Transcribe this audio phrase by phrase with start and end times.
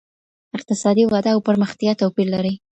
[0.57, 2.53] اقتصادي وده او پرمختيا توپير لري.